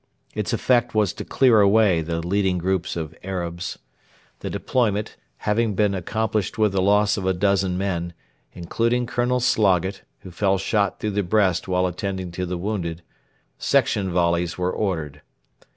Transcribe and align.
Its 0.33 0.51
effect 0.51 0.95
was 0.95 1.13
to 1.13 1.23
clear 1.23 1.61
away 1.61 2.01
the 2.01 2.25
leading 2.25 2.57
groups 2.57 2.95
of 2.95 3.13
Arabs. 3.23 3.77
The 4.39 4.49
deployment 4.49 5.15
having 5.37 5.75
been 5.75 5.93
accomplished 5.93 6.57
with 6.57 6.71
the 6.71 6.81
loss 6.81 7.17
of 7.17 7.27
a 7.27 7.33
dozen 7.35 7.77
men, 7.77 8.13
including 8.53 9.05
Colonel 9.05 9.39
Sloggett, 9.39 10.01
who 10.21 10.31
fell 10.31 10.57
shot 10.57 10.99
through 10.99 11.11
the 11.11 11.21
breast 11.21 11.67
while 11.67 11.85
attending 11.85 12.31
to 12.31 12.47
the 12.47 12.57
wounded, 12.57 13.03
section 13.59 14.09
volleys 14.11 14.57
were 14.57 14.71
ordered. 14.71 15.21